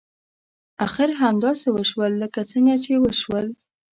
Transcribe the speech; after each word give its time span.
اخر 0.85 1.09
همداسې 1.21 1.67
وشول 1.71 2.11
لکه 2.21 2.39
څنګه 2.51 2.75
چې 2.83 2.91
وشول. 3.03 3.47